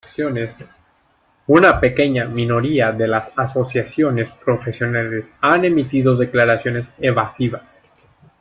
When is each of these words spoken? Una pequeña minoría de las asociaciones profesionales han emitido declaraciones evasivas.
Una 1.45 1.79
pequeña 1.79 2.25
minoría 2.25 2.91
de 2.91 3.07
las 3.07 3.37
asociaciones 3.37 4.31
profesionales 4.43 5.31
han 5.41 5.63
emitido 5.63 6.15
declaraciones 6.17 6.87
evasivas. 6.97 7.79